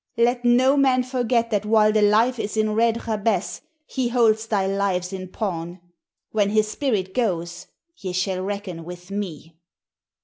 [0.17, 4.65] "Let no man forget that while the life is in Red Jabez he holds thy
[4.65, 5.79] lives in pawn.
[6.31, 9.53] When his spirit goes, ye shall reckon with me!"